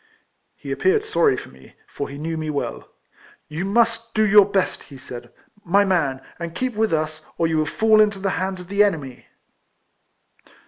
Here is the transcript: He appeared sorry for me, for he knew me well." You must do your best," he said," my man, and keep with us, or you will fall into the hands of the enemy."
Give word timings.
He 0.55 0.71
appeared 0.71 1.03
sorry 1.03 1.37
for 1.37 1.49
me, 1.49 1.75
for 1.85 2.09
he 2.09 2.17
knew 2.17 2.35
me 2.35 2.49
well." 2.49 2.89
You 3.55 3.65
must 3.65 4.15
do 4.15 4.25
your 4.25 4.47
best," 4.49 4.81
he 4.89 4.97
said," 4.97 5.31
my 5.63 5.85
man, 5.85 6.21
and 6.39 6.55
keep 6.55 6.73
with 6.75 6.91
us, 6.91 7.23
or 7.37 7.45
you 7.45 7.59
will 7.59 7.67
fall 7.67 8.01
into 8.01 8.17
the 8.17 8.31
hands 8.41 8.59
of 8.59 8.67
the 8.67 8.83
enemy." 8.83 9.27